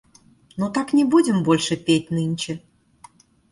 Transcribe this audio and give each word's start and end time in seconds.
Ну, 0.57 0.69
так 0.71 0.93
не 0.93 1.05
будем 1.05 1.43
больше 1.43 1.77
петь 1.77 2.09
нынче? 2.09 2.59